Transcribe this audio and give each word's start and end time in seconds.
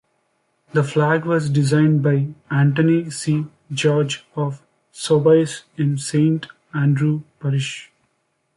The 0.73 0.83
flag 0.83 1.25
was 1.25 1.47
designed 1.47 2.01
by 2.01 2.29
Anthony 2.49 3.11
C. 3.11 3.45
George 3.71 4.25
of 4.35 4.59
Soubise 4.91 5.61
in 5.77 5.99
Saint 5.99 6.47
Andrew 6.73 7.21
Parish. 7.39 7.91